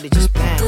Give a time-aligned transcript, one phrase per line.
[0.00, 0.59] party just bang.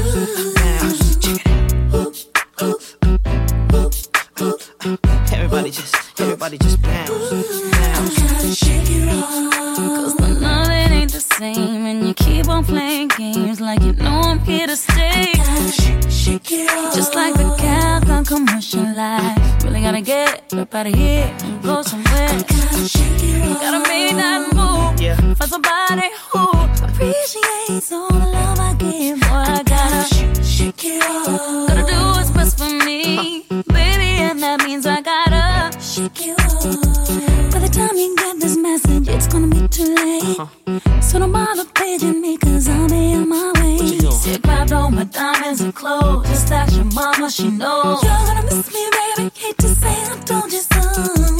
[47.59, 48.02] Mama, she knows.
[48.02, 49.30] You're gonna miss me, baby.
[49.34, 50.80] Hate to say I told you so.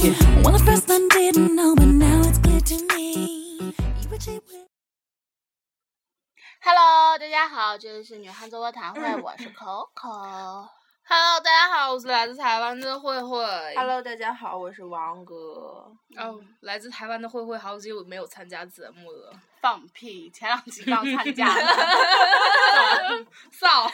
[0.03, 0.43] Yeah.
[0.43, 3.73] Well, at first I didn't know, but now it's clear to me.
[4.03, 4.69] You were cheap with-
[6.65, 10.69] Hello，大家好，这里是女汉子卧谈会，我是 Coco。
[11.15, 13.45] Hello，大家好，我是来自台湾的慧慧。
[13.77, 15.35] Hello，大家好，我是王哥。
[16.17, 19.31] 哦，来自台湾的慧慧好久没有参加节目了。
[19.61, 20.31] 放屁！
[20.31, 21.67] 前两集刚参加的，
[23.53, 23.91] 骚，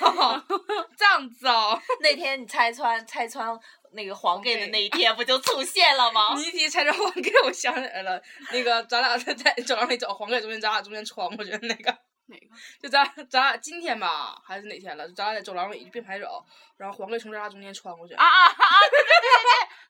[0.96, 1.76] 这样子哦。
[2.00, 3.48] 那天你拆穿拆穿
[3.90, 6.34] 那个黄 gay 的那一天，不就出现了吗？
[6.38, 11.98] 你一提拆穿黄给我想起来了，那个咱俩在在走廊里走，黄给中间，咱俩中间穿过去的那个。
[12.28, 12.46] 哪个？
[12.80, 15.08] 就咱咱俩今天吧，还是哪天了？
[15.08, 16.44] 就咱俩在走廊里并排走，
[16.76, 18.14] 然后黄哥从咱俩中间穿过去。
[18.14, 18.54] 啊啊啊！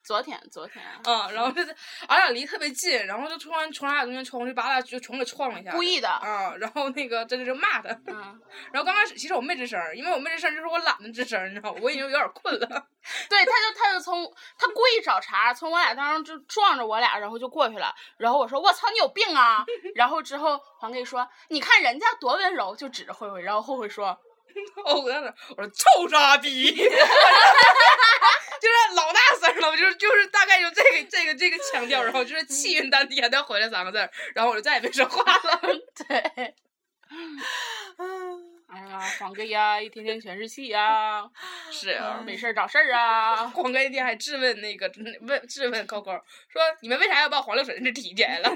[0.02, 1.74] 昨天昨天嗯，然后就是
[2.06, 5.72] 俺俩离特别近，然后就突然从俺俩中间穿过去，把俺俩就全给撞了一下。
[5.72, 6.08] 故意的。
[6.24, 8.40] 嗯、然后那个真的就骂他，嗯，
[8.72, 11.80] 然后刚开始其实我没吱声，因为我没吱声，就是我懒得吱声，你知道吗？
[11.82, 12.66] 我已经有点困了。
[13.28, 14.24] 对，他就他就从
[14.58, 17.94] 他故意找茬，从我俩当中就撞着我俩，然后就过去了。
[18.16, 19.64] 然后我说我操，你有病啊！
[19.94, 24.18] 然后之后黄哥说，你看人家多温柔，就指着慧慧，然后慧慧说，哦，
[24.84, 26.94] 我在那，我说臭傻逼， 就是
[28.96, 35.60] 老大声了，就是就是大概就这个这个这个腔调，然后就是气运丹田的回来三个字儿，然后我就再也没说话了。
[36.08, 36.54] 对。
[38.68, 41.24] 哎呀，黄哥呀，一天天全是气呀，
[41.72, 43.48] 是啊，没事儿找事儿啊。
[43.48, 46.12] 黄哥那天还质问那个问质问高高
[46.48, 48.50] 说你们为啥要把黄六婶这提起来了？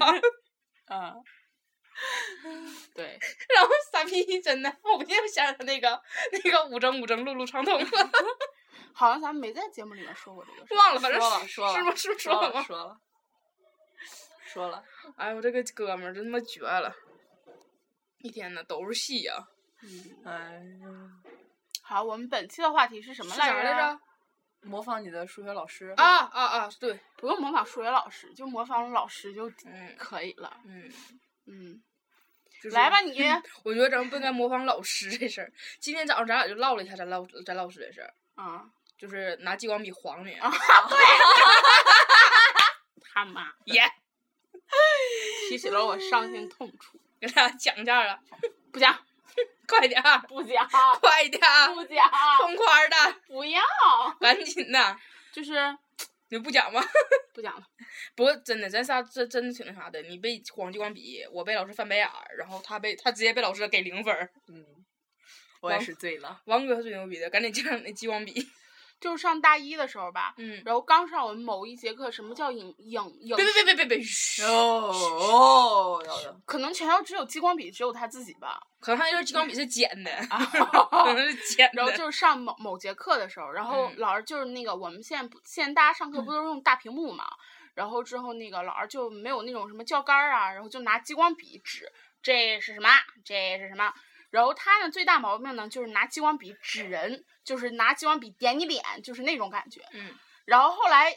[0.91, 1.15] 嗯，
[2.93, 3.19] 对，
[3.55, 7.87] 然后傻逼真的，我不禁想起那个那个五征五征路路畅通了，
[8.93, 10.73] 好像咱们没在节目里面说过这个事。
[10.75, 11.95] 忘了，反正说了是说了是吗？
[11.95, 12.97] 是不是说了说了
[14.45, 14.83] 说了，
[15.17, 16.93] 哎呦，我这个哥们儿真他妈绝了！
[18.19, 19.47] 一天呢都是戏呀、
[19.81, 20.31] 嗯，哎
[20.81, 20.87] 呀，
[21.81, 23.99] 好，我们本期的话题是什么是啥来来着？
[24.61, 26.69] 模仿你的数学老师啊啊啊！
[26.79, 30.55] 对，不用模仿数学老师，就模仿老师就嗯可以了。
[30.63, 31.19] 嗯，嗯，
[32.61, 33.21] 就是来吧你。
[33.63, 35.51] 我觉得咱们不应该模仿老师这事儿。
[35.79, 38.63] 今天早上咱俩就唠了一下咱老咱老师的事儿，啊，
[38.97, 40.49] 就是拿激光笔晃你啊。
[43.13, 43.83] 他妈耶，
[45.49, 46.99] 提起了我伤心痛处。
[47.19, 48.19] 给大家讲一下啊，
[48.71, 48.97] 不讲，
[49.67, 50.67] 快点儿，不讲，
[50.99, 52.95] 快点儿，不讲，痛快的，
[53.27, 53.61] 不要，
[54.19, 54.97] 赶紧的。
[55.31, 55.77] 就是
[56.33, 56.81] 你不讲吗？
[57.31, 57.63] 不讲了。
[58.15, 60.01] 不过真的，咱仨真真的挺那啥的。
[60.01, 64.31] 你被黄激光笔，我被老师翻白眼儿，然后他被他直接被老师给零分儿。
[64.47, 64.65] 嗯，
[65.61, 66.41] 我也是醉了。
[66.45, 68.33] 王哥是最牛逼的，赶紧讲讲那激光笔。
[69.03, 73.35] 就是上大一的时候吧，嗯，然后刚上我们某一节课，什么叫影影影？
[73.35, 74.89] 别别别别别别，嘘哦
[75.29, 76.01] 哦，
[76.45, 78.57] 可能全校只有激光笔，只有他自己吧。
[78.79, 80.11] 可能他那根激光笔是剪的，
[80.89, 81.81] 可能是剪的。
[81.81, 87.25] 然后就是上某某节课的时候，然后嗯老师就是那个我们现在不现在大家上课不都是用大屏幕嘛，
[87.73, 91.91] 然后之后那个老师就没有那种什么教杆儿啊，然后就拿激光笔指
[92.21, 92.89] 这是什么，
[93.25, 93.93] 这是什么。
[94.29, 99.81] 然后他呢最大毛病呢就是拿激光笔指人，就是拿激光笔点你脸，就是那种感觉。
[99.93, 100.13] 嗯，
[100.45, 101.15] 然后后来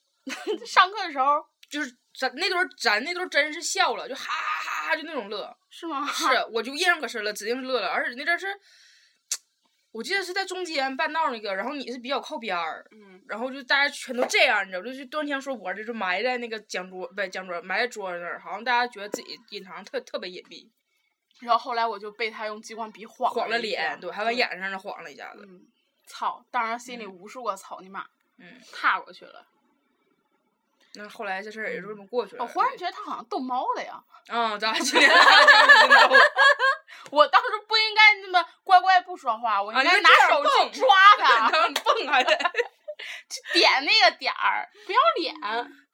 [0.66, 5.56] 上课的时候就是咱那段儿咱那段儿真是笑了，就哈哈哈哈就那种乐。
[5.70, 6.06] 是吗？
[6.12, 7.88] 是，我就印象可深了，指定是乐了。
[7.88, 8.46] 而且那阵儿是，
[9.90, 20.68] 我记得是在中间半道儿那个，然后你是比较靠边儿，嗯，然后就大家全都这样，你知道，就是端枪说活，就埋在那个讲桌，不是讲桌，埋在桌子那儿，好像大家觉得自己隐藏特特别隐蔽，
[21.40, 25.66] 然后后来我就被他用激光笔晃晃了脸，对，还把眼上那晃了一下子，嗯，
[26.06, 26.44] 操！
[26.50, 28.04] 当时心里无数个操你妈，
[28.38, 29.46] 嗯，踏过去了。
[30.94, 32.44] 那后来这事儿也就这么过去了。
[32.44, 33.98] 我忽然觉得他好像逗猫了呀！
[34.28, 35.16] 嗯，咱俩今天逗。
[37.10, 40.88] 我当时不应该那么乖乖不说话，我应该拿手蹦去抓
[41.18, 41.48] 他。
[41.50, 42.36] 然后你蹦还得，
[43.52, 45.34] 点那个点儿，不要脸。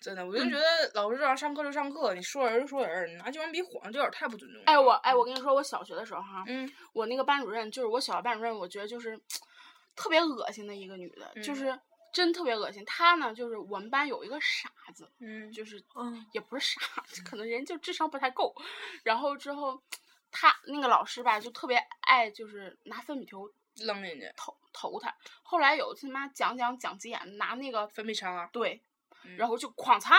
[0.00, 0.64] 真的，我就觉得
[0.94, 4.64] 老师让上课就上课，你说人就说人，你拿鸡毛笔晃，这有点太不尊重了。
[4.66, 9.18] 哎，我哎，我跟你说，我小学的时候哈，嗯我那个班主任就是我小学班主任，我觉得就是
[9.96, 11.80] 特别恶心的一个女的，就嗯是
[12.12, 12.84] 真特别恶心。
[12.84, 18.54] 她呢，就是我们班有一个傻子，嗯就是嗯也不是傻，可能人就智商不太够。
[19.02, 19.82] 然后之后，
[20.30, 23.50] 他那个老师吧，就特别爱就是拿粉笔头
[23.86, 25.14] 扔进去投投他。
[25.42, 28.82] 后来有一次妈讲讲讲急眼，拿那个粉笔擦，对，
[29.24, 30.14] 嗯然后就哐嚓，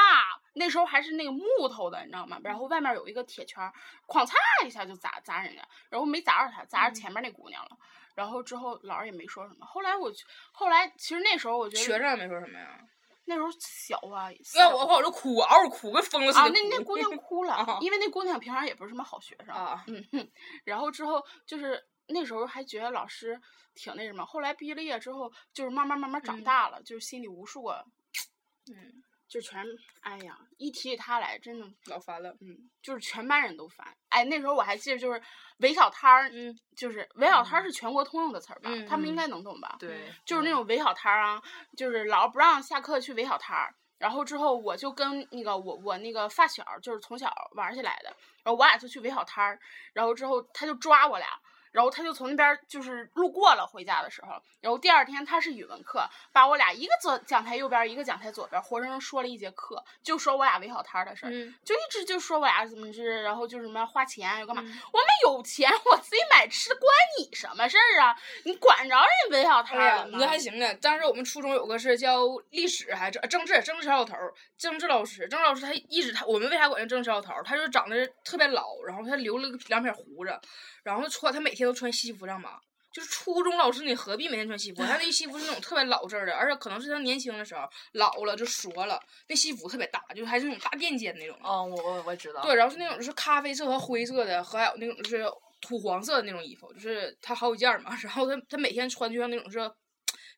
[0.54, 2.40] 那时候还是那个木头的，你知道吗？
[2.44, 3.64] 然后外面有一个铁圈，
[4.08, 4.34] 哐嚓
[4.66, 7.78] 一下就砸砸人家，然后没砸着他，砸着前面那姑娘了。
[8.16, 9.66] 然后之后老师也没说什么。
[9.66, 12.80] 后来我去，后来其实那时候我觉得学生也没说什么呀。
[13.26, 14.28] 那时候小啊，
[14.58, 19.54] 要我的话我就哭，嗷嗷哭，跟疯了似的啊，那那姑娘哭了， 啊因为那姑娘平常也不是什么好学生。
[19.56, 20.32] 啊，嗯哼，
[20.66, 23.40] 然后之后就是那时候还觉得老师
[23.76, 27.86] 挺那什么，后来毕了业之后，就是慢慢慢慢长嗯大了，就是心里无数个，
[28.72, 29.64] 嗯，就全，
[30.02, 32.36] 哎呀，一提起他来，真的，老烦了。
[32.42, 33.88] 嗯，就是全班人都烦。
[34.10, 35.22] 哎，那时候我还记得，就是
[35.60, 38.70] 围小摊儿，嗯，就是围小摊儿是全国通用的词儿吧？
[38.88, 39.76] 他们应该能懂吧？
[39.80, 41.42] 对，就是那种围小摊儿啊，
[41.78, 43.74] 就是老师不让下课去围小摊儿。
[44.00, 48.10] 然后之后我就跟那个我我那个发小就是从小玩起来的，
[48.44, 49.60] 然后我俩就去围小摊儿，
[49.94, 51.28] 然后之后他就抓我俩，
[51.72, 66.84] 然后他就从那边儿就是路过了回家的时候，然后第二天他是语文课，把我俩一个坐讲台右边，一个讲台左边，活生生说了一节课，就说我俩围小摊儿的事儿，嗯就一直就说我俩怎么是，然后就什么花钱又干嘛，嗯我们有钱我自己买吃，关
[67.18, 68.16] 你什么事儿啊？
[68.44, 70.18] 你管着人围小摊儿了，吗？
[70.20, 70.74] 那还行呢。
[70.76, 77.44] 当时我们初中有个是叫历史还是政治，政治小老头儿，政治老师，政治老师他一直他我们为啥管他政治小老头儿？
[77.44, 80.40] 他就长得特别老，然后他留了个两撇胡子，
[80.84, 82.52] 然后他穿他每天都穿西服上班。
[82.92, 84.82] 就是初中老师，你何必每天穿西服？
[84.82, 87.62] 他那西服是那种特别老式儿的，而且可能是他年轻的时候
[87.94, 91.48] 老了就缩了，那西服特别大，就还是那种大垫肩那种的。
[91.48, 92.42] 嗯，我我我知道。
[92.42, 95.24] 对，然后是那种就是咖啡色和灰色的，和还有那种就是
[95.62, 97.96] 土黄色的那种衣服，就是他好几件儿嘛。
[98.02, 99.60] 然后他他每天穿就像那种是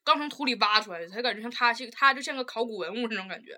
[0.04, 3.52] 刚从土里挖出来的，他感觉像他是他就像个考古文物那种感觉。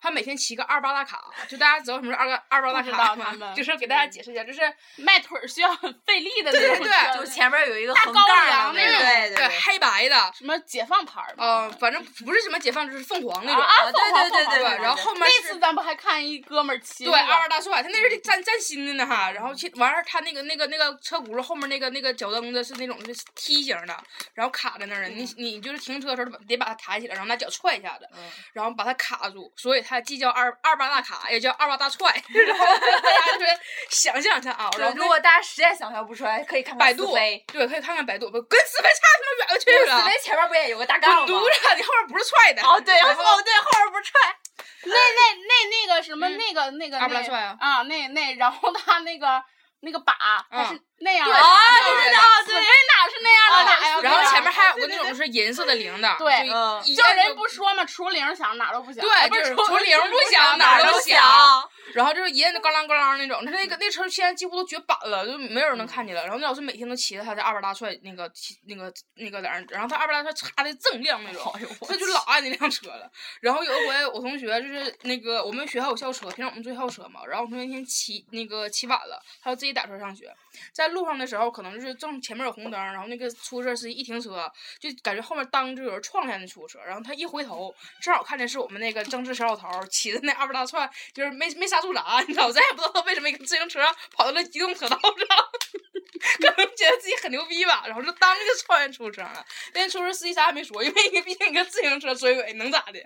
[0.00, 2.82] 他每天骑个二八大卡，就大家知道什么是二八二八大
[3.16, 3.52] 卡吗？
[3.56, 4.60] 就是给大家解释一下，就是
[4.98, 9.48] 迈腿儿需要很费力的那种对对对车 就前面有一个大高横杠粱那种对对对。
[9.60, 11.44] 黑白的，什么解放牌儿吧？
[11.44, 13.60] 呃，反正不是什么解放，就是凤凰那种。
[13.60, 24.00] 啊啊，对对对凤凰凤凰对，对对然后后面那次咱不还看一哥们儿骑对，二八大帅，他那是占占新的呢哈，然后去完事儿，他那个那个那个车轱辘后面那个那个脚蹬子是那种是梯形的，
[24.34, 32.12] 然后卡在那儿的，你你就是停车的时候得把它抬起来，然后拿脚踹一下子，嗯然后把它卡住，所以它既叫二二八大卡，也叫二八大踹，
[32.46, 33.52] 然后大家就是
[33.90, 37.12] 想象一下啊，然，后如果大家实在想象不出来，可以看看百度。
[37.12, 41.26] 对，可以看看百度，不跟死飞差他妈远了去了死飞前面不也有个大杠吗？
[41.26, 44.36] 滚犊子，你后面不是踹的，哦，对，哦对，后面不是踹。
[44.84, 49.42] 那那那那个什么嗯那个那个那二八大帅啊啊那那然后他那个
[49.80, 50.12] 那个把
[50.50, 51.48] 还是嗯那样的，对啊，
[51.84, 54.00] 对对对对死飞哪是那样的哪呀？
[54.02, 56.48] 然后前面还有个那种是银色的铃铛，对
[56.94, 61.70] 就人不说嘛，除铃响哪都不响，对就是除铃不不响哪都响响。
[61.94, 66.22] 然后就是一摁就咣啷咣啷那种，他那个那车现在几乎都绝版了，就没有人能看见了。
[66.22, 71.50] 然后那老师每天都骑着他的二百大帅那个骑那个那个在那，然后他二百大帅擦的锃亮那种，
[71.88, 73.10] 他就老爱那辆车了。
[73.40, 80.30] 然后有一回我同学就是那个我们学校有校车，平常我们坐校车嘛，然后我同学那天骑那个骑晚了，他就自己打车上学，
[80.74, 93.80] 在路上的时候可能就是正前面有红灯，然后那个出租车司机一停车，就感觉后面当就有人撞下那出租车，然后他一回头，正好看见是我们那个政治小老头儿骑的那二八大串，就是没没刹住闸，你知道， 咱也不知道他为什么一个自行车
[94.12, 95.12] 跑到了机动车道上，
[96.40, 99.44] 可能觉得自己很牛逼吧，然后就当就撞下出租车了。
[99.74, 102.98] 那出租车司机啥也没说，因为毕竟一个自行车追尾能咋的？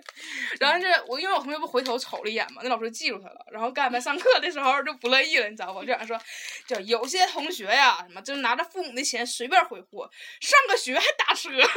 [0.59, 5.83] 然后这我因为我同学不回头瞅了一眼嘛，那老师记住他了，然后干嘛上课的时候就不乐意了，你知道不？
[5.83, 6.19] 就想说，
[6.65, 10.09] 就有些同学呀，什么就拿着父母的钱随便挥霍，
[10.41, 11.67] 上个学还打车， 然后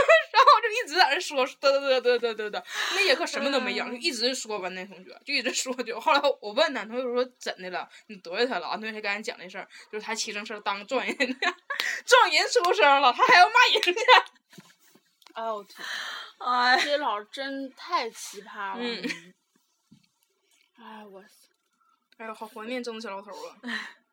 [0.62, 7.88] 就一直在那说嘚嘚嘚嘚嘚嘚嘚，那节课什么都没讲，就一直说完那同学，就一直说就后来我问他，同学说怎的了？
[8.08, 8.68] 你得罪他了？
[8.68, 11.54] 俺同学赶紧讲那事儿，就是他骑自行车当撞人家，
[12.04, 14.00] 撞人出声了，他还要骂人家。
[15.34, 15.86] 哎呦我天，
[16.38, 18.78] 哎，这老师真太奇葩了。
[18.80, 19.34] 嗯，
[20.78, 21.28] 哎我操，
[22.16, 23.90] 哎呦，好怀念政治小老头儿啊！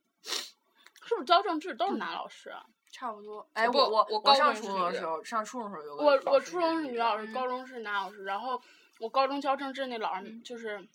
[1.13, 2.65] 是不是教政治都是男老师啊？
[2.91, 3.47] 差不多。
[3.53, 8.61] 哎，我我我高上中的初中的时候，上初中的时候有个我我初中是女女老师，高中是男老师，然后
[8.99, 10.87] 我高中教政治那老师就是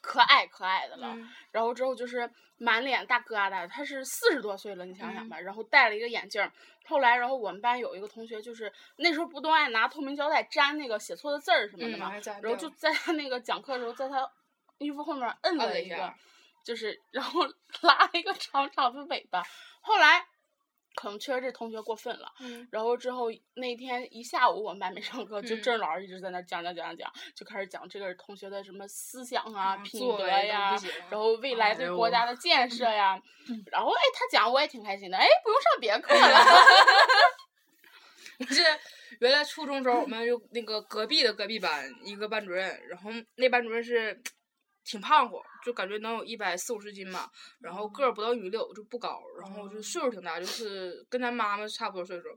[0.00, 1.08] 可矮可矮的了。
[1.14, 6.52] 嗯然后之后就是满脸大疙瘩的，他是四十多岁了，你想想吧，然后戴了一个眼镜儿。
[6.86, 14.30] 后来，然后我们班有一个同学，就是那时候不都爱拿透明胶带粘那个写错的字儿什么的嗯嘛，然后就在他那个讲课的时候，在他
[14.78, 16.18] 衣服后面摁了一个摁了一下，
[16.66, 17.46] 就是然后
[17.82, 19.42] 拉了一个长长的尾巴。
[19.80, 20.26] 后来
[20.96, 22.66] 可能确实这同学过分了，嗯。
[22.72, 25.62] 然后之后那天一下午我们班没上课，就嗯。
[25.62, 30.74] 郑老师一直在那讲讲讲讲讲，就开始讲这个同学的什么思想啊、啊品德呀
[31.08, 33.16] 然后未来对国家的建设呀，
[33.70, 36.44] 然后哎他讲我也挺开心的，哎不用上别课了，
[38.40, 38.62] 我 是
[39.20, 44.20] 原来初中时候，我们就那个隔壁的隔壁班一个班主任，然后那班主任是
[44.86, 47.28] 挺胖乎，就感觉能有一百四五十斤吧，
[47.60, 52.28] 然后个儿不到一米六，就不高，然后就岁数挺大，就是跟咱妈妈差不多岁数。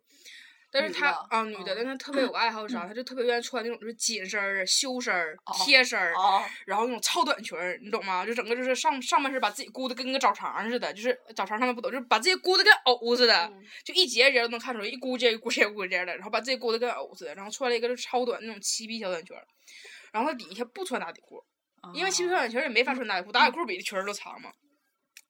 [0.71, 2.87] 但是她啊，女的，嗯但她特别有个爱好是啥？
[2.87, 8.23] 她就特别愿意穿那种就是紧身儿、修身儿、贴身儿，哦，然后那种超短裙儿，你懂吗？
[8.23, 19.43] 就整个就是上上半身把自己箍的跟个澡堂似的，就是澡堂他们不懂，就是把自己箍的跟藕似的，嗯就一节一节都能看出来，一箍节一箍节一箍节的，然后把自己箍的跟藕似的，然后穿了一个就超短那种齐臂小短裙儿，
[20.11, 21.43] 然后她底下不穿打底裤，
[21.93, 24.51] 因为齐臂小短裙也没法穿打底裤，打底裤比裙儿都长嘛。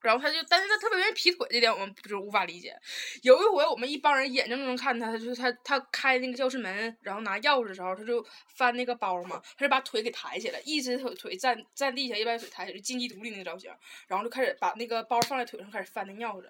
[0.02, 2.74] 然后他就，但是他特别愿意劈腿，这点我们就是无法理解。
[3.22, 8.26] 有一回，我们一帮人眼睁睁看他，他就是他他开那个教室门，然后拿钥匙的时候，他就
[8.56, 13.70] 翻那个包嘛，他就把腿给抬起来，一只腿腿站站地下，一把腿抬起来，金鸡独立那个造型，
[14.08, 16.46] 然后就开始把那个包放在腿上，开始翻那钥匙。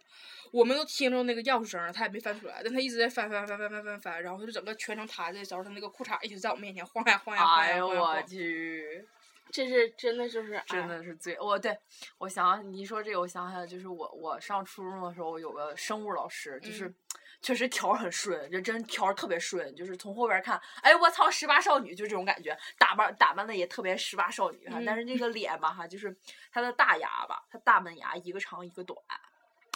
[0.51, 8.29] 我们都听着那个钥匙声了，他也没翻出来，但他一直在翻翻翻翻翻翻翻，然后他就整个全程抬着，然后他那个裤衩一直在我面前晃呀晃呀晃哎呦我呀晃呀我。
[8.29, 9.07] 去，
[9.51, 11.77] 这是真的就是真哎的是最我对
[12.17, 16.87] 我想想你一说这个，我想起来就是我我上初中的时候有个生物老师，就是。
[16.87, 16.95] 嗯
[17.41, 26.13] 确实条儿很顺，就真条儿特别顺，就是从后边儿看，哎我操，十八少女就这种感觉，打扮打扮的也特别十八少女哈，但是嗯那个脸吧哈，就是
[26.51, 28.99] 她的大牙吧，她大门牙一个长一个短，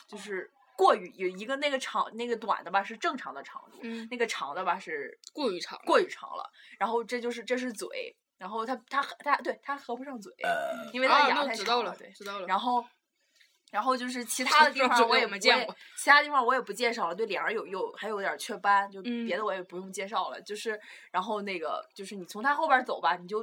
[0.10, 5.80] 就是过于有一个那个长那个短的吧是正常的长度，嗯，那个长的吧是过于长。
[5.86, 6.44] 过于长了，
[6.78, 10.30] 然后这就是这是嘴，然后他他他对他合不上嘴，
[10.92, 12.46] 因为他啊，牙那我知道了对，，知道了。
[12.48, 12.86] 然后。
[13.72, 20.40] 然后就是其 他的地方我也没见过其他地方我也不介绍了，对脸上有有还有点儿雀斑，就嗯别的我也不用介绍了。
[20.44, 23.42] 就是然后那个就是你从他后边走吧，你就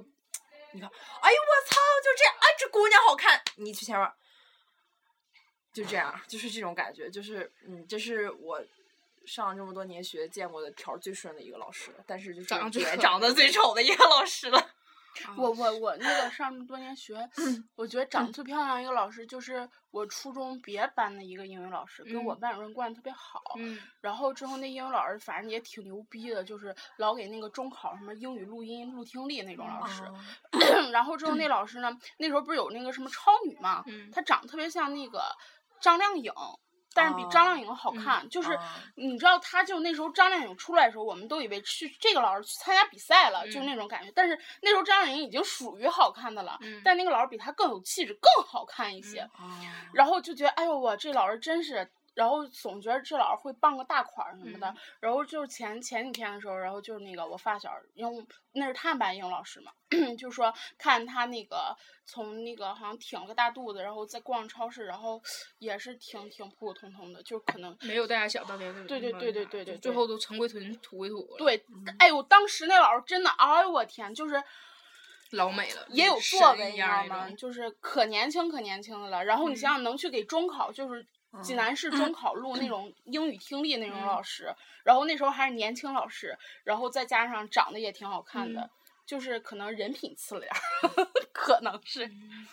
[0.71, 4.09] 你看，哎呦我操，就这样，哎这姑娘好看，你去前面，
[5.73, 8.63] 就这样，就是这种感觉，就是嗯，这是我
[9.27, 14.71] 上这么多年学见过的条儿最顺的一个老师，但是就是长得最可脸长得最 丑的一个老师了。
[15.25, 17.29] 啊我我我那个上这么多年学，
[17.77, 23.43] 我觉得长得最漂亮一个老师就是我初中别班的一个英语老师，跟我嗯班主任关系特别好。
[23.57, 30.03] 嗯然后之后那英语老师反正也挺牛逼的，就是老给那个中考什么英语录音、录听力那种老师。
[30.05, 30.19] 哦
[30.93, 35.23] 然后之后那老师呢，那时候不是有那个什么超女嘛，嗯她长得特别像那个
[35.81, 36.33] 张靓颖。
[36.95, 38.61] 但是比张靓颖好嗯看，就是哦。
[38.97, 44.13] 你知道，她就那时候张靓颖出来的时候，我们都以为去这个老师去参加比赛了，就是那种感觉。
[44.15, 46.81] 但是那时候张靓颖已经属于好看的了，嗯。
[46.85, 49.21] 但那个老师比她更有气质，更好看一些。
[49.21, 49.49] 哦。
[49.93, 51.91] 然后就觉得，哎呦我这老师真是，
[52.21, 54.69] 然后总觉得这老师会傍个大款儿什么的。
[54.69, 59.73] 嗯然后就是前前几天的时候，然后就是那个我发小，因为那是他们班英语老师嘛，
[60.19, 61.75] 就说看他那个
[62.05, 65.23] 从那个好像挺个大肚子，然后在逛超市，然后
[65.59, 71.65] 也是挺挺普普通通的，就可能没有大家想当年那种对对对对对对最后都尘归尘，土归土了，对，
[71.99, 74.43] 哎呦，当时那老师真的，哎呦我天，就是。
[75.33, 77.31] 老美了，也有神作为，你一知道吗？
[77.39, 79.25] 就是可年轻可年轻的了。
[79.25, 81.07] 然后你嗯想想，能去给中考，就是
[81.43, 84.53] 济南市中考录那种英语听力那种嗯老师，
[84.85, 88.71] 然后那时候还是年轻老师，然后再加上长得也挺好看的，嗯
[89.07, 92.07] 就是可能人品次了点儿， 可能是。
[92.07, 92.47] 嗯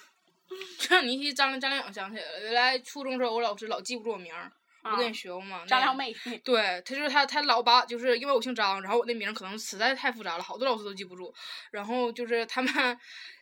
[0.79, 4.49] 这你一提张张靓颖想起来了，原来初中时候我老师老记不住我名儿，
[4.81, 5.65] 我跟啊你学过吗？
[5.67, 11.33] 张靓妹，对，他就是他，他老把就是因为我姓张，然后我那名儿可能实在太复杂了，好多老师都记不住。
[11.69, 12.97] 然后就是他们，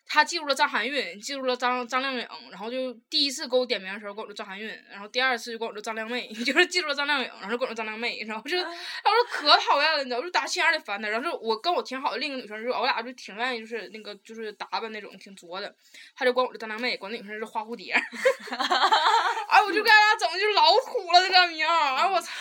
[0.07, 11.09] 他记住了张含韵，记住了张张靓颖，然后就第一次给我点名的时候管我叫张含韵，然后第二次就管我叫张靓妹， 就是记住了张靓颖，然后就管我叫张靓妹，然后就，然后就可讨厌了，你知道，我就打心眼里烦他。
[11.09, 15.75] 然后就我跟我挺好的另一个女生，就是我俩就挺愿意就是那个就是打扮那种挺作的，
[16.15, 17.91] 他就管我叫张靓妹，管那女生是花蝴蝶。
[19.49, 22.31] 哎，我就给俺俩整的就老土了这个名儿，哎我操！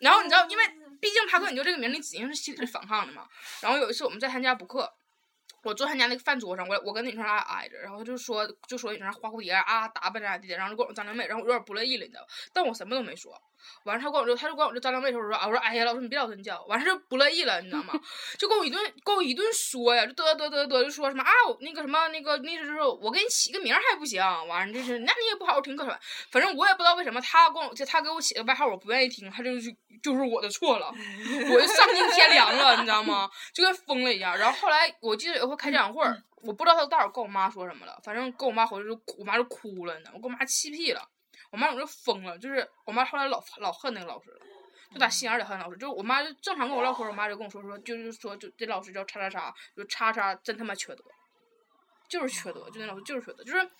[0.00, 0.64] 然后你知道，因为
[1.00, 3.26] 毕竟他跟你就这个名儿，你指定是心里是反抗的嘛。
[3.60, 4.92] 然后有一次我们在他家补课，
[5.62, 12.28] 我坐他家那个饭桌上，我我跟那女生俩挨着，然后就说就说女生花蝴蝶啊打扮咋地的，然后就管我张靓妹，然后我有点不乐意了，你知道吧？
[12.52, 13.32] 但我什么都没说。
[13.84, 17.94] 完了他管我就他就管我这张良背头说啊，我说哎呀老师你别老这叫，完事儿就不乐意了，你知道吗？
[18.38, 25.98] 就跟我一顿跟我一顿说呀，就嘚嘚嘚嘚就说什么啊我那个什么那个那时候我给你起个名儿还不行，完了就是那你也不好好听课程，
[26.30, 29.70] 反正我也不知道为什么他管我就他给我起个外号我不愿意听，他就就
[30.02, 30.92] 就是我的错了，
[31.52, 33.28] 我就丧尽天良了，你知道吗？
[33.52, 34.36] 就跟疯了一样。
[34.36, 40.16] 然后后来我记得有一回开家长会儿，我不知道他到底跟我妈说什么了，反正跟我妈回去就哭，我妈就哭了，你知道吗？
[40.16, 41.02] 我跟我妈气屁了。
[41.50, 44.40] 我妈我就疯了，就是我妈后来老老恨那个老师了，
[44.92, 45.76] 就打心眼里恨老师。
[45.76, 51.04] 就我妈就正常跟我唠嗑，我妈就跟我说说，就是说就这老师叫叉叉叉，就叉叉真他妈缺德，
[52.08, 53.42] 就是缺德，就那老师就是缺德。
[53.44, 53.70] 就是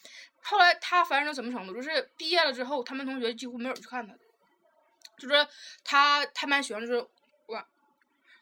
[0.43, 4.15] 后来他烦人到什么程度，就是毕业了之后，他们同学几乎没有去看他，
[5.19, 5.47] 就是
[5.85, 7.07] 他他班学生就是
[7.47, 7.65] 我。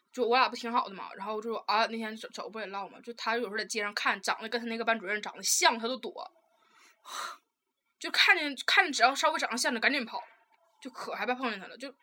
[0.09, 6.31] 就我俩不挺好的嘛，然后就啊那天走走不也唠嘛，就他有时候在街上看长得跟他那个班主任长得像，他都躲。
[7.99, 10.21] 就看见看着只要稍微长得像的赶紧跑，
[10.81, 11.77] 就可害怕碰见他了。
[11.77, 11.93] 就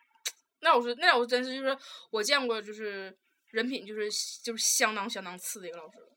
[0.60, 1.76] 那老师那老师真是就是
[2.10, 3.16] 我见过就是
[3.50, 4.10] 人品就是
[4.42, 6.08] 就是相当相当次的一个老师了。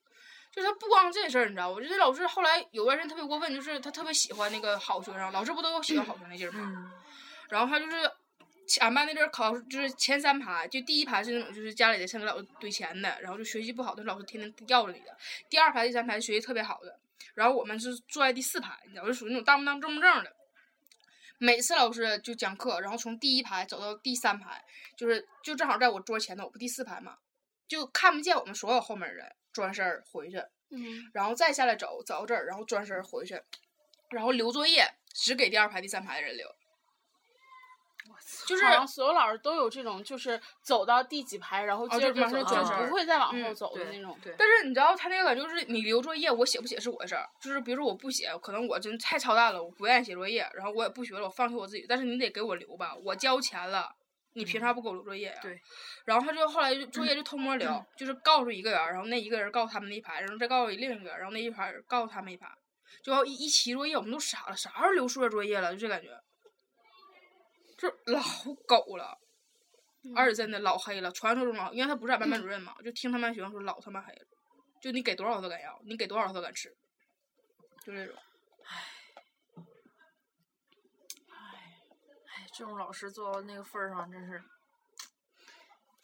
[0.49, 6.91] 就是他不光这事儿，你知道，我觉得这老师后来有段时间特别过分，就是他特别喜欢那个好学生，老师不都有喜欢好学生那劲儿吗？
[7.49, 8.11] 然后他就是
[8.79, 15.15] 俺班那阵儿考就是前三排，就第一排是那种就是家里的先给老师堆钱的，然后就学习不好的老师天天要着你的。
[15.47, 16.99] 第二排、第三排学习特别好的。
[17.35, 20.35] 然后我们是坐在第四排，你知道，就属于那种当不当正不正的。
[21.39, 24.63] 每次老师就讲课，然后从第一排走到第三排，
[24.97, 27.17] 就是就正好在我桌前头，我不第四排嘛，
[27.67, 30.37] 就看不见我们所有后面人，转身儿回去，
[30.71, 33.39] 嗯，然后再下来走，走到这儿，然后转身儿回去，
[34.09, 36.55] 然后留作业只给第二排、第三排的人留。
[38.45, 44.17] 就是好像所有老师都有这种，就是走到第几排，然后接着哦就马上转身儿不会再往后走的那种。
[44.23, 47.27] 对，但是你知道他那个感觉就是你留作业，我写不写是我的事儿。
[47.41, 51.85] 就是比如说我不写，可能我真太操蛋了，我不愿意写作业，然后我也不学了，我放弃我自己。
[51.87, 53.89] 但是你得给我留吧，我交钱了，
[54.33, 55.59] 你凭啥不给我留作业呀、对。
[56.05, 62.47] 然后他就后来就作业就偷摸留， 就是告诉一个人儿，然后那一个人告诉他们那一排，然后再告诉另一个人，然后那一排人告诉他们一排，
[63.03, 65.73] 就要一一齐作业，我们都傻了，啥时候留数学作业了？
[65.73, 66.09] 就这感觉，
[67.77, 68.21] 就老
[68.67, 69.17] 狗了。
[70.15, 74.25] 而且真的老黑了，传说中老，因为他不是俺班班主任嘛，就听他们学生说老他妈黑了，
[74.81, 76.73] 就你给多少他都敢要，你给多少他都敢吃，
[77.83, 78.15] 就这种。
[78.63, 78.83] 唉，
[81.27, 81.35] 唉，
[82.25, 84.41] 唉，这种老师做到那个份儿上，真是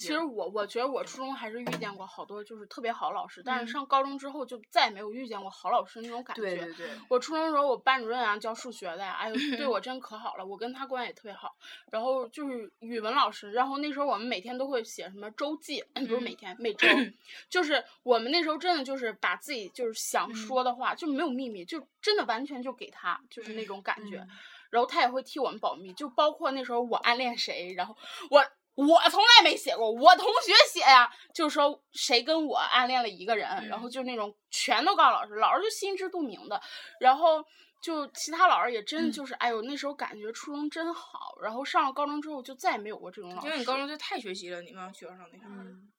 [0.07, 6.41] 其实我我觉得我初中还是遇见过好多就是特别好的老师，但嗯是上高中之后就再也没有遇见过好老师那种感觉。
[6.41, 11.55] 对对对，我初中的时候，我班主任啊教数学的呀，哎呦对我 真可好了，我跟他关系也特别好。
[11.91, 16.87] 然后就是语文老师，然后那时候我们每天都会写什么周记，嗯不是每天每周，
[17.49, 24.17] 就是我们那时候真的就是把自己就是想说的话就没有秘密，就真的完全就给他，就是那种感觉。
[24.17, 24.29] 嗯
[24.73, 27.95] 然后他也会替我们保密，就包括那时候我暗恋谁，然后
[28.31, 28.43] 我
[28.75, 36.59] 我从来没写过，我同学写呀，就是说谁跟我暗恋了一个人，然后就那种全都告诉老师，老师就心知肚明的，
[36.99, 37.43] 然后
[37.83, 43.47] 就其他老师也真的就是，哎呦那时候感觉初中真好，然后上了高中之后就再也没有过这种老师。
[43.47, 45.45] 因为你高中就太学习了，你们学校上那啥。
[45.47, 45.91] 嗯，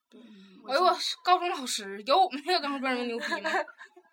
[0.69, 3.51] 哎呦我高中老师有我们那个高中班主任牛逼吗？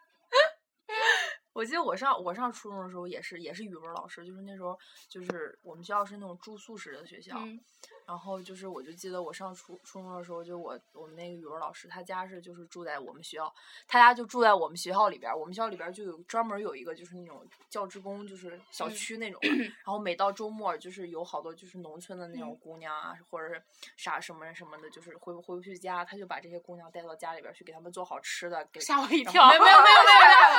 [1.53, 4.77] 我记得我上我上初中的时候也是也是语文老师，就是那时候
[5.09, 7.59] 就是我们学校是那种住宿式的学校，嗯。
[8.07, 13.53] 然后就是我就记得我上初初中的时候，就我我们那个语文老师他家是就是住在我们学校，
[13.87, 19.39] 他家就住在我们学校里边儿，我们学校里边儿就有专门有一个就是那种教职工，就是小嗯区那种。
[19.41, 22.59] 的，然后每到周末就是有好多就是农村的那种嗯。
[22.61, 23.63] 姑娘啊，或者是
[23.95, 30.03] 啥什么什么的，就是回回不去家，他就把这些姑娘带到家里边儿去给他们做好吃的，给吓我一跳，没有没有没有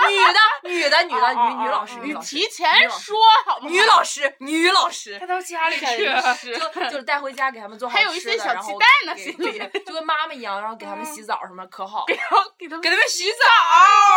[0.08, 3.16] 没有，女的女的女的哦女女老哦师，你提女前说
[3.46, 3.68] 好吗？
[3.68, 12.04] 女老师女老师带，到家里去，就就是带回家给他们做好还有一吃的，些小鸡然后蛋呢心里就跟妈妈一样，然后给他们洗澡什么可好。
[12.58, 13.36] 给他们给他们洗澡，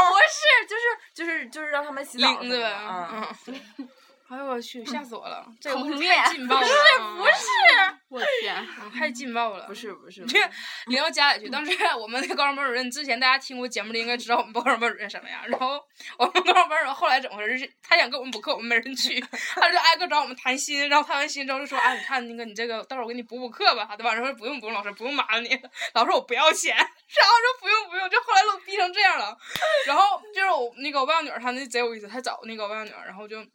[0.09, 0.81] 不是，就是
[1.13, 2.27] 就是就是让他们洗澡。
[2.41, 3.89] 嗯，嗯。
[4.27, 5.45] 哎呦我去，吓死我了！
[5.61, 6.65] 这个太劲爆了，
[7.15, 9.67] 不是不是，我天，太劲爆了。
[9.67, 10.49] 不是不是，这是
[10.87, 11.49] 领到家里去。
[11.49, 15.47] 当时 我们那个高中班主任，之前大家听过节目的应该知道我们高中班主任什么样。
[15.47, 15.79] 然后
[16.17, 17.59] 我们高中班主任后来怎么回事？
[17.59, 19.19] 是他想给我们补课，我们没人去，
[19.53, 20.89] 他就挨个找我们谈心。
[20.89, 24.11] 然后谈完心之后就说：“哎，你看那个你这个，到时候我给你补补课吧。”对吧？
[24.15, 25.49] 然后说：“不用不用，老师不用麻烦你。”
[25.93, 29.37] 老师说：“我不要钱。”然后说：“不用不用。”就后来都逼成这样了。
[29.85, 33.45] 然后就是我那个我外甥女儿，她那贼有意思，她找那个我外甥女儿，然后就。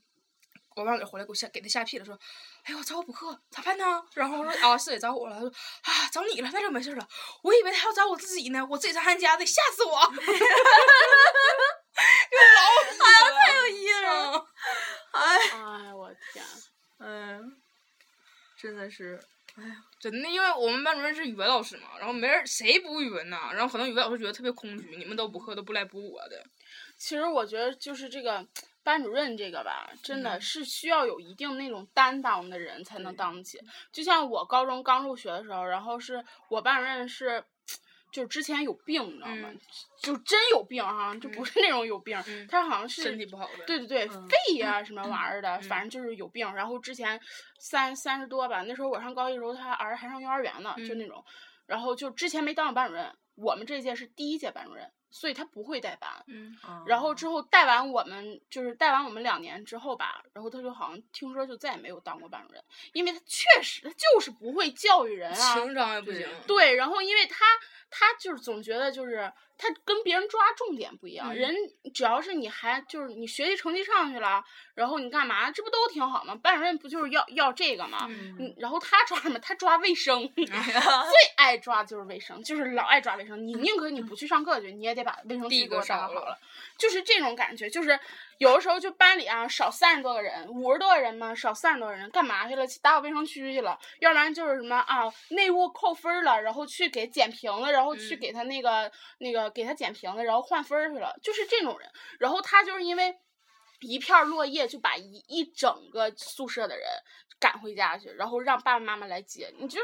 [0.77, 2.19] 我外甥女儿回来给我吓给他吓屁了，说
[2.65, 5.49] ：“哎呦，找我补课咋办呢？”然后我说：“啊，是得找我了。”他说
[5.83, 7.09] ：“啊，找你了，那就没事了。
[7.43, 10.01] 我以为他要找我自己呢，我自己在他家得吓死我。
[12.31, 12.63] ”又老
[13.05, 14.47] 哎呀，太有意思了。
[15.11, 16.45] 哎哎我天，
[16.99, 17.61] 嗯，
[18.57, 19.21] 真的是，
[19.57, 26.43] 哎呀真的，因为我们班主任是语文老师嘛，然后没人谁补语文呐，然后可能语文老师觉得特别空虚，你们都补课都不来补我的。
[26.97, 28.47] 其实我觉得就是这个
[28.83, 33.61] 班主任这个吧，真的嗯是需要有一定那种担当的人才能当起。
[33.93, 37.45] 就像我高中刚入学的时候，然后是我班主任是，
[38.11, 39.51] 就之前有病，你知道吗？
[39.51, 39.61] 嗯
[40.03, 43.65] 就真有病哈、就不是那种有病，嗯他好像是身体不好的。
[43.67, 46.51] 对对对，嗯肺呀、什么玩意儿的，嗯反正就是有病。
[46.55, 47.21] 然后之前
[47.59, 51.23] 三三十多吧，那时候我上高一的时候，他儿子还上幼儿园呢，就嗯那种。
[51.67, 56.11] 然后就之前没当过班主任，我们这届是第一届班主任，所以他不会带班。
[56.27, 65.55] 嗯，然后之后带完我们就是带完我们两年之后吧，然后他就好像听说就再也没有当过班主任，因为他确实他就是不会教育人啊。
[65.55, 66.27] 情商也不行。
[66.47, 67.45] 对，然后因为他
[67.91, 71.55] 他就是总觉得就是他跟别人抓重点不一样，嗯人
[71.93, 74.43] 只要是你还就是你学习成绩上去了，
[74.75, 76.35] 然后你干嘛，这不都挺好吗？
[76.43, 78.07] 班主任不就是要要这个吗？
[78.09, 79.39] 嗯嗯，然后他抓什么？
[79.39, 80.45] 他抓卫生， 最
[81.37, 83.47] 爱抓就是卫生，就是老爱抓卫生。
[83.47, 86.39] 你宁可你不去上课去，你也得把卫生第一区给我打扫好了。
[86.79, 87.99] 就是这种感觉，就是
[88.41, 92.67] 有的时候就班里啊少三十多个人，五十多个人嘛，少三十多个人干嘛去了？
[92.67, 101.87] 去打扫卫生区去了，要不然就是什么啊内务扣分了，然后去给捡瓶子，然后去嗯给他那个、那个给他捡瓶子，然后换分去了，就是这种人。
[102.19, 103.15] 然后他就是因为
[103.81, 106.89] 一片落叶就把一一整个宿舍的人
[107.39, 109.53] 赶回家去，然后让爸爸妈妈来接。
[109.59, 109.79] 你就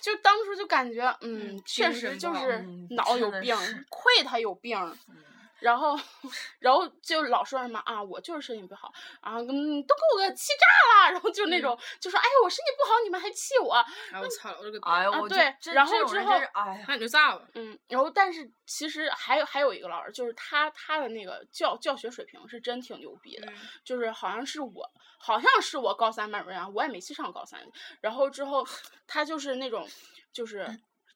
[0.00, 3.56] 就当时就感觉，嗯，嗯确实就是嗯脑有病
[3.88, 4.78] 亏他有病。
[5.60, 5.98] 然后，
[6.58, 8.92] 然后就老说什么啊，我就是身体不好，
[9.22, 13.74] 然后嗯，都给我气炸了，然后就那种、就说，哎呀，我身体不好，你们还气我，
[14.12, 17.48] 哎我操，我这个哎我就对然后之后哎呀，那你就炸了。
[17.54, 23.56] 嗯，然后但是其实还有还有一个老师，就是他他的那个教教学水平是真挺牛逼的，嗯。
[23.84, 27.60] 就是好像是我好像是我高三班主任啊，我也没去上高三，
[28.00, 28.66] 然后之后
[29.06, 29.88] 他就是那种
[30.32, 30.68] 就是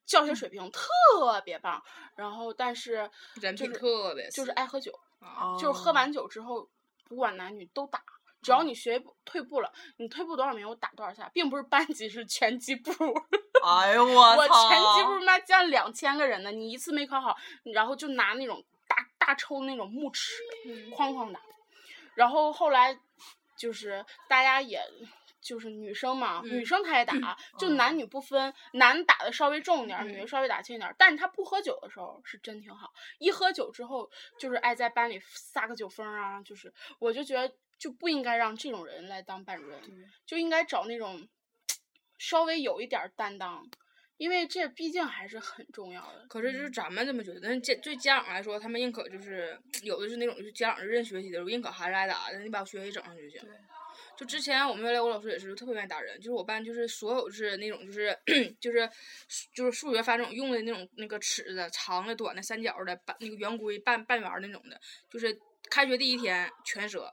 [0.05, 1.83] 教学水平特别棒，
[2.17, 3.11] 然后但是
[3.41, 6.69] 人品特别就是爱喝酒，啊就是喝哦完酒之后
[7.09, 8.03] 不管男女都打。
[8.43, 12.91] 只要你学步退步了，你退步多少名我打多少下，并不是班级是全级部。
[13.65, 14.69] 哎呦我我操！
[14.69, 17.37] 全级不是妈将两千个人呢，你一次没考好，
[17.73, 21.41] 然后就拿那种大大抽那种木尺，嗯哐哐打。
[22.17, 22.99] 然后后来
[23.57, 24.83] 就是大家也。
[25.43, 30.95] 就是女生嘛，女嗯生她也打，就男女不分，男打的稍微重一点儿，女的嗯稍微打轻一点儿。
[30.97, 39.81] 但是他不喝酒的时候是真挺好，一喝酒之后就是爱在班里撒个酒疯啊，就是我就觉得就不应该让这种人来当班主任，
[40.25, 41.29] 就应该找那种
[42.19, 43.69] 稍微有一点儿担当，
[44.17, 46.25] 因为这毕竟还是很重要的。
[46.29, 53.41] 可是就是咱们这么觉得，但是家对家长来说，他们认可就是 有的是那种就是家长是认学习的，认可孩子挨打的，你把我学习整上就行。
[54.23, 58.17] 就之前我们原来我老师也是特别愿意打人，就是我班就是所有是那种就是
[58.61, 58.89] 就是
[59.53, 64.81] 就是数学反正用的那种那个尺子，长的、短的、三角的、半那个圆规、半半圆那种的，
[65.11, 65.37] 就是
[65.69, 67.13] 开学第一天全折。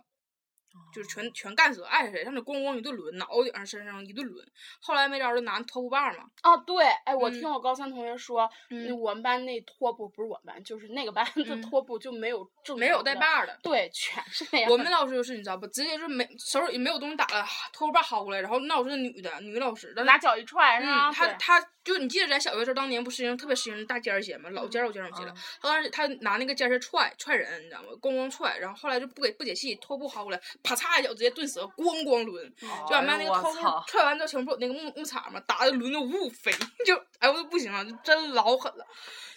[0.93, 4.43] 就是全全干死，爱谁谁，上那咣咣一顿抡，脑袋顶上身上一顿抡。
[4.81, 13.57] 后来没招儿就拿拖布棒嘛，啊，对，哎，我嗯听我高三同学说，嗯我们班那拖布不是我们班，就是那个班的嗯拖布就没有正没有带把儿的。
[13.61, 14.71] 对，全是那 样。
[14.71, 21.09] 我们老师就是你知道不，直接就是没手里没有东西打了，拖布棒薅过来，然后那老师是女的，女老师，拿脚一踹是吧？
[21.09, 24.49] 嗯，他对他就你记得咱小学时候当年不实行特别实行大尖儿鞋吗？
[24.51, 27.89] 老尖儿老尖儿我记得，他当时他拿那个尖儿鞋踹踹人，你知道吗？
[28.01, 32.51] 咣咣踹，然后后来就不给不解气，拖布薅过来，啪嚓一脚直接顿折，咣咣抡，
[32.87, 36.51] 就俺们班那个拖布踹完之后，前面不有那个木木铲嘛，打的抡的呜呜飞，
[36.85, 38.85] 就哎我都不行了，就真老狠了，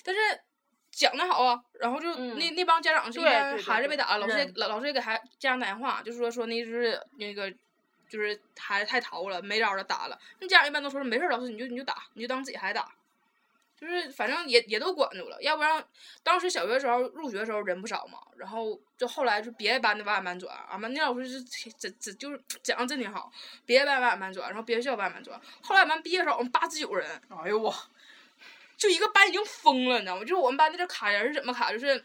[0.05, 0.21] 但是。
[0.95, 7.51] 讲的好啊，然后就嗯那、那帮家长是一对般对对对孩子被打了，老师也老老师也给孩家长打电话，就说说那就是那个
[8.13, 10.19] 就是孩子太淘了，没招儿了打了。
[10.39, 12.95] 那家长一般都说是没事儿，老师你就你就打，你就当自己孩子打，
[13.75, 15.83] 就是反正也也都管住了，要不然
[16.23, 23.33] 当时小学时候入学的时候人不少嘛，然后就后来就别的班的往俺班转，俺们那老师是挺这这就是讲的真挺好，
[23.65, 27.75] 别的班往俺班转，然后别的学校往俺班转，后来俺们毕业的时候我们八十九人，哎呦我，
[28.77, 30.21] 就一个班已经疯了，你知道吗？
[30.21, 31.73] 就是我们班那这卡人是怎么卡？
[31.73, 32.05] 就是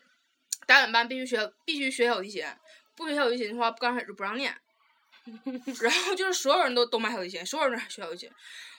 [0.66, 2.46] 打俺班必须学必须学小提琴，
[2.96, 4.56] 不学小提琴的话，刚开始就不让念。
[5.82, 8.32] 然后就是所有人都都买小提琴，所有人学小提琴。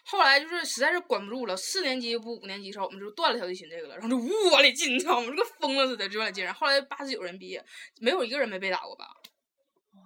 [0.05, 5.27] 后来就是实在是管不住了，四年级不五年级时候，我们就断了小提琴这个了，然后就呜往里进，你知道吗？
[5.29, 6.43] 就跟疯了似的就往里进。
[6.45, 7.63] 然后来八十九人毕业，
[8.01, 9.07] 没有一个人没被打过吧？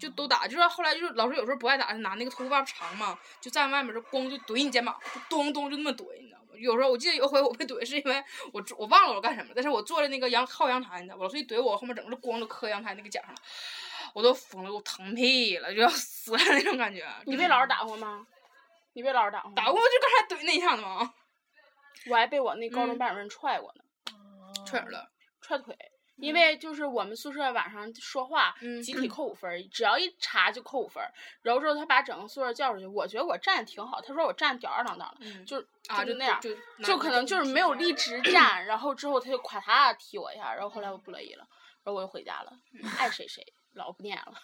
[0.01, 6.47] 就都打，就是后来就是老师有时候不爱打，拿那个拖把长嘛，就站外面就咣就怼你肩膀，就咚咚就那么怼，你知道吗？
[6.57, 11.23] 有时候我记得有回我被怼是因为我我忘了我干什么，但是我坐在那个阳靠阳台，你知道吗？
[11.23, 13.37] 老师一怼我，后面整个就咣就磕阳台那个角上了，
[14.15, 17.07] 我都疯了，我疼屁了，就要死了那种感觉。
[17.27, 18.27] 你被老师打过吗？
[18.95, 19.55] 你被老师打过吗？
[19.57, 21.15] 打过就刚才怼那一下子吗，
[22.11, 23.83] 我还被我那高中嗯班主任踹过呢，
[24.67, 25.11] 踹哪了？
[25.41, 25.77] 踹腿。
[26.17, 31.03] 因为就是我们宿舍晚上说话，嗯集体扣五分儿，只要一查就扣五分。
[31.41, 41.45] 然后之后他把整个宿舍叫出去，我觉得我站的挺好，他说我站得吊儿郎当的，嗯就啊，就那样，就就可能就是没有立直站，然后之后他就咵嚓踢我一下，然后后来我不乐意了，
[41.83, 42.53] 然后我就回家了，
[42.99, 43.43] 爱谁谁，
[43.75, 44.35] 老不念了，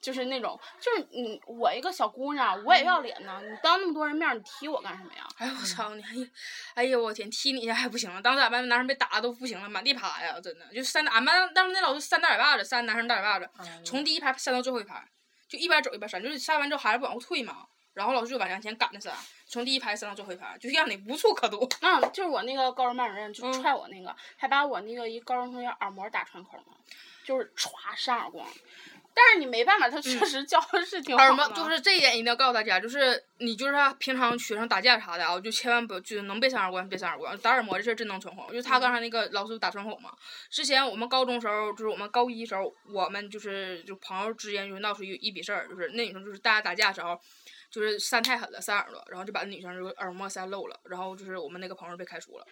[0.00, 5.26] 就是那种，就是你我一个小姑娘，我也要脸呢，你当那么多人面你踢我干什么呀？
[5.36, 6.02] 哎呦我操你！
[6.02, 6.28] 哎呀，
[6.74, 13.50] 哎呀我天，踢你一下还不行了，当时俺班男生被打的都不行了，满地爬呀，真的就扇俺班当时那老师扇大嘴巴子，扇男生大嘴巴子，
[13.84, 15.06] 从第一排扇到最后一排，
[15.48, 19.14] 就一边走一边扇，就是扇完之后孩子不往后退嘛，然后老师就往前赶着扇，
[19.46, 21.68] 从第一排扇到最后一排，就让你无处可躲。
[21.82, 26.66] 嗯，就是我那个高中班主任就嗯踹我那个，还把我那个一高中同学耳膜打穿孔了，
[27.28, 28.48] 就是歘扇耳光。
[29.14, 31.28] 但是你没办法，他确实教的是挺好的。
[31.28, 38.46] 嗯耳膜就是这一点一定要告诉大家，就是你就是啊平常学生打架啥的啊，就千万不就是能别扇耳光别扇耳光，打耳膜这事儿真能穿孔。
[38.48, 40.12] 就是他刚才那个老师打穿孔嘛，
[40.48, 47.20] 之前我们高中时候，就是我们高一时候，我们就是就朋友之间就闹出一一笔事儿，就是那女生就是大家打架的时候。
[47.70, 52.46] 就是扇太狠了，扇耳朵，然后就把那女生就耳膜扇漏了，然后就是我们那个朋友被开除了。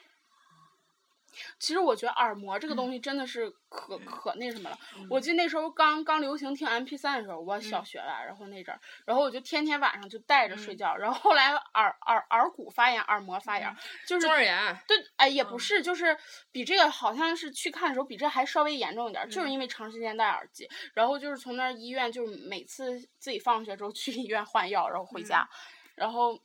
[1.58, 4.78] 其实我觉得耳膜这个东西真的是可、可那什么了。
[5.10, 13.74] 我记得那时候刚刚流行听 M P 三的时候，我小学了，然后那阵儿，然后我就天天晚上就戴着睡觉，然后后来耳耳耳骨发炎、耳膜发炎，
[14.06, 16.16] 就是中耳炎，对，哎，也不是，就是
[16.50, 25.48] 比这个好像是去看的时候比这还稍微严重一点，嗯就是因为长时间戴耳机，然后就是从那儿医院，就是每次自己放学之后去医院换药，然后回家，
[25.94, 26.40] 然后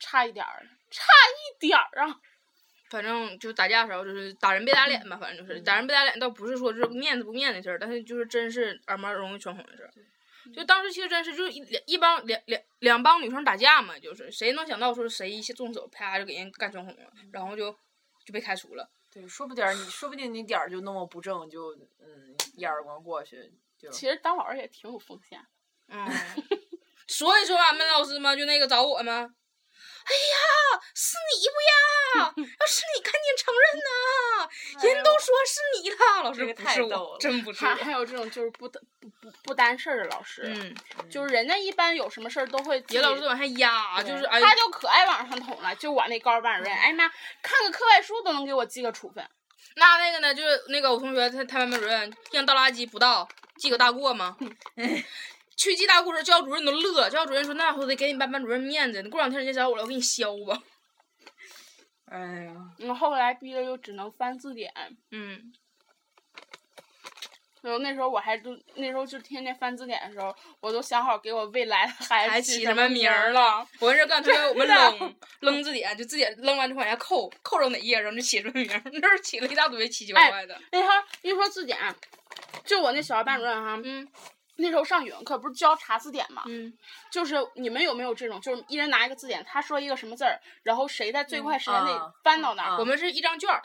[0.00, 2.16] 差一点儿，差一点儿啊，
[2.96, 9.90] 反正就打架的时候就是打人别打脸吧，反正就是打人别打脸，倒不是说是面子不面子的事儿，但是就是真是耳膜容易穿孔的事儿。
[10.54, 17.70] 就当时其实真是就是一两一帮两两两帮女生打架嘛，就是谁能想到说谁一下动手啪就给人干穿孔了，然后就
[18.24, 18.88] 就被开除了。
[19.12, 23.90] 对，说不点儿你说不定你点儿就那么不正，就嗯一耳光过去就。
[23.90, 25.38] 其实当老师也挺有风险。
[25.88, 26.08] 嗯，
[27.06, 29.28] 所以说俺们老师嘛，就那个找我们，
[30.06, 32.32] 哎呀，是你不呀？
[32.60, 34.48] 要 是你赶紧承认呐、
[34.94, 37.64] 人都说是你了，老师这个不是我，太逗了真不是。
[37.64, 38.78] 还还有这种就是不不
[39.20, 40.74] 不不担事儿的老师，嗯，
[41.10, 47.08] 就是人家一般有什么事儿都会自己别老师往下压，就是哎，他就可爱往上捅了，就我那高班主任，哎呀妈，
[47.42, 49.28] 看个课外书都能给我记个处分。
[49.74, 54.36] 那那个呢，就是那个我同学他他们班主任让倒垃圾不倒，记个大过吗？
[55.56, 60.62] 去记大过时，教导主任都乐，教导主任说那我得给你班班主任面子，你过两天人家找我了，我给你削吧。
[62.06, 64.72] 哎呀，我后后来逼的就只能翻字典，
[65.10, 65.52] 嗯，
[67.62, 73.66] 然后那时候我还都那时候就天天翻字典的时候，我都想好给我未来的孩子起什么名名儿了。
[73.80, 80.56] 我跟这跟同学我们 扔扔字典，就字典扔完之后往下扣，扣着哪页，然后就起什么名儿，那 儿起了一大堆奇奇怪怪的。
[80.70, 81.76] 那时候一说字典，
[82.64, 84.06] 就我那小学班主任哈，嗯
[84.56, 86.72] 那时候上语文课不是教查字典嘛，嗯，
[87.10, 93.62] 就是你们有没有这种，就是一人拿一个字典，他说一个什么字儿，然后谁在最快时间内啊翻到哪儿啊我们是一张卷儿，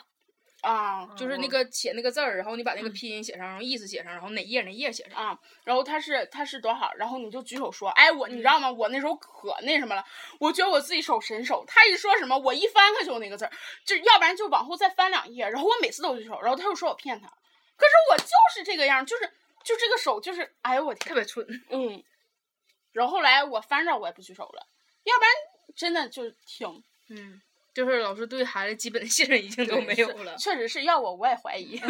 [0.62, 5.18] 啊就是那个写那个字儿，然后你把那个拼音写上，然后意思写上，然后哪页哪页写上。
[5.28, 8.70] 啊，然后他是他是多少，然后你就举手说，哎我你知道吗？
[8.70, 10.04] 我那时候可那什么了，
[10.38, 13.52] 我觉得我自己手神手，他一说什么我一翻开就有那个字儿，
[13.84, 17.26] 就要不然就往后再翻两页，然后我每次都举手，然后他又说我骗他，
[17.76, 19.28] 可是我就是这个样，就是
[19.64, 22.02] 就这个手就是，哎呦我天特，别蠢，嗯，
[22.92, 24.66] 然后后来我翻着我也不举手了，
[25.04, 25.32] 要不然
[25.74, 27.40] 真的就挺，嗯，
[27.74, 30.36] 就是老师对孩子基本的信任已经都没有了。
[30.36, 31.80] 确实是要我我也怀疑。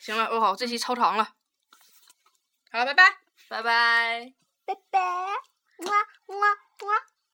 [0.00, 1.34] 行了，我好，这期超长了，
[2.70, 3.18] 好了，拜拜。
[3.48, 4.32] 拜拜。
[4.64, 5.00] 拜拜，
[5.78, 5.92] 么
[6.26, 7.15] 么么。